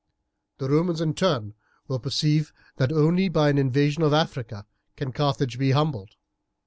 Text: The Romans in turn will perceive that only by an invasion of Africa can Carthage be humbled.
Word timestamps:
The 0.57 0.67
Romans 0.67 0.99
in 0.99 1.13
turn 1.13 1.53
will 1.87 1.99
perceive 1.99 2.51
that 2.77 2.91
only 2.91 3.29
by 3.29 3.49
an 3.51 3.59
invasion 3.59 4.01
of 4.01 4.13
Africa 4.15 4.65
can 4.95 5.11
Carthage 5.11 5.59
be 5.59 5.73
humbled. 5.73 6.15